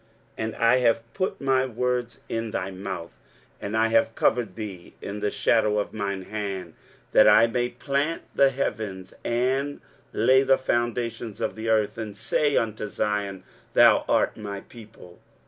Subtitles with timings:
[0.39, 3.11] 23:051:016 And I have put my words in thy mouth,
[3.61, 6.73] and I have covered thee in the shadow of mine hand,
[7.11, 9.79] that I may plant the heavens, and
[10.11, 13.43] lay the foundations of the earth, and say unto Zion,
[13.75, 15.19] Thou art my people.